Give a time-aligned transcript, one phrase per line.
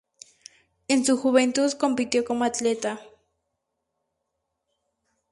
[0.87, 2.99] En su juventud compitió como atleta.